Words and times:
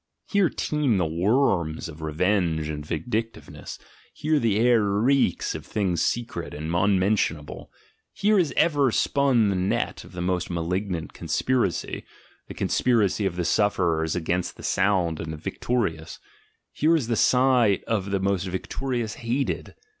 Here 0.25 0.49
teem 0.49 0.97
the 0.97 1.05
worms 1.05 1.87
of 1.87 2.01
revenge 2.01 2.69
and 2.69 2.83
vindictiveness; 2.83 3.77
here 4.15 4.39
the 4.39 4.57
air 4.57 4.81
reeks 4.83 5.53
of 5.53 5.63
things 5.63 6.01
secret 6.01 6.55
and 6.55 6.73
unmentionable; 6.75 7.71
here 8.11 8.39
is 8.39 8.51
ever 8.57 8.89
spun 8.89 9.49
the 9.49 9.55
net 9.55 10.03
of 10.03 10.13
the 10.13 10.21
most 10.21 10.49
malignant 10.49 11.13
conspiracy— 11.13 12.03
the 12.47 12.55
conspiracy 12.55 13.27
of 13.27 13.35
the 13.35 13.45
sufferers 13.45 14.15
against 14.15 14.57
the 14.57 14.63
sound 14.63 15.19
and 15.19 15.31
the 15.31 15.37
victorious; 15.37 16.17
here 16.71 16.95
is 16.95 17.05
the 17.05 17.13
jht 17.13 17.83
of 17.83 18.09
the 18.09 18.17
victorious 18.49 19.13
hated. 19.21 19.75